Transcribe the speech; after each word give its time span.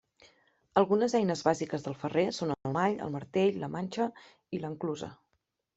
Algunes 0.81 1.15
eines 1.19 1.43
bàsiques 1.49 1.85
del 1.89 1.97
ferrer 2.05 2.25
són 2.39 2.55
el 2.57 2.75
mall, 2.79 2.99
el 3.09 3.15
martell, 3.19 3.61
la 3.67 3.73
manxa 3.79 4.13
i 4.59 4.65
l'enclusa. 4.65 5.15